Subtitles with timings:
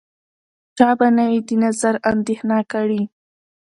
[0.77, 3.01] چا به نه وي د نظر اندېښنه کړې